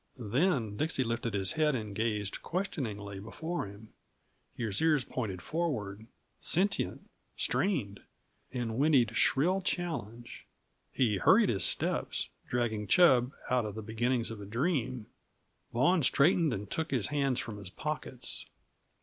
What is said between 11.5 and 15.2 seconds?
steps, dragging Chub out of the beginnings of a dream.